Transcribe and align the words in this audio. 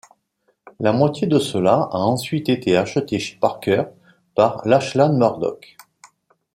La 0.79 0.93
moitié 0.93 1.27
de 1.27 1.37
cela 1.37 1.75
a 1.91 1.99
ensuite 1.99 2.49
été 2.49 2.75
acheté 2.75 3.19
chez 3.19 3.35
Packer 3.37 3.83
par 4.33 4.63
Lachlan 4.67 5.13
Murdoch. 5.13 5.77